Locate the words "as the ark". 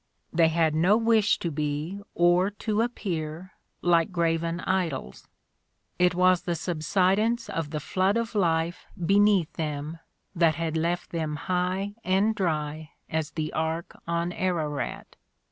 13.11-13.95